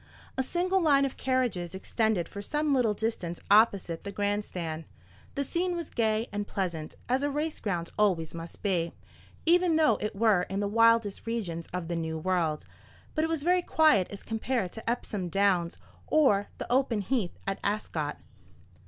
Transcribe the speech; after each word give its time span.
A 0.35 0.41
single 0.41 0.81
line 0.81 1.05
of 1.05 1.15
carriages 1.15 1.75
extended 1.75 2.27
for 2.27 2.41
some 2.41 2.73
little 2.73 2.95
distance 2.95 3.39
opposite 3.51 4.03
the 4.03 4.11
grand 4.11 4.43
stand. 4.45 4.85
The 5.35 5.43
scene 5.43 5.75
was 5.75 5.91
gay 5.91 6.27
and 6.31 6.47
pleasant, 6.47 6.95
as 7.07 7.21
a 7.21 7.29
race 7.29 7.59
ground 7.59 7.91
always 7.99 8.33
must 8.33 8.63
be, 8.63 8.93
even 9.45 9.75
though 9.75 9.97
it 9.97 10.15
were 10.15 10.47
in 10.49 10.59
the 10.59 10.67
wildest 10.67 11.27
regions 11.27 11.67
of 11.71 11.87
the 11.87 11.95
New 11.95 12.17
World; 12.17 12.65
but 13.13 13.23
it 13.23 13.29
was 13.29 13.43
very 13.43 13.61
quiet 13.61 14.07
as 14.09 14.23
compared 14.23 14.71
to 14.71 14.89
Epsom 14.89 15.29
Downs 15.29 15.77
or 16.07 16.47
the 16.57 16.65
open 16.71 17.01
heath 17.01 17.37
at 17.45 17.59
Ascot. 17.63 18.17